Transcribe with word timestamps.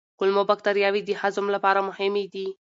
کولمو 0.19 0.43
بکتریاوې 0.51 1.01
د 1.05 1.09
هضم 1.21 1.45
لپاره 1.55 1.79
مهمې 1.89 2.25
دي. 2.33 2.47